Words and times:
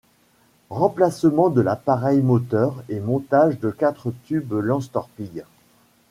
Remplacement 0.71 1.49
de 1.51 1.61
l'appareil 1.61 2.21
moteur 2.21 2.73
et 2.89 2.99
montage 2.99 3.59
de 3.59 3.69
quatre 3.69 4.11
tubes 4.23 4.51
lance-torpilles. 4.53 5.43